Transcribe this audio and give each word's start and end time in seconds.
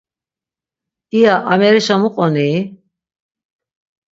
İya 1.17 1.33
amerişa 1.51 1.95
muqonii? 2.01 2.59